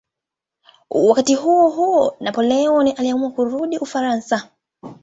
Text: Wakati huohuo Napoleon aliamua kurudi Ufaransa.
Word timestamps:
Wakati 0.89 1.35
huohuo 1.35 2.15
Napoleon 2.19 2.93
aliamua 2.97 3.31
kurudi 3.31 3.77
Ufaransa. 3.77 4.49